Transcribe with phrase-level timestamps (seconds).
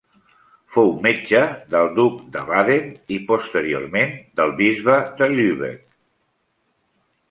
[0.77, 1.41] Fou metge
[1.75, 5.91] del duc de Baden i, posteriorment, del bisbe de Lübeck.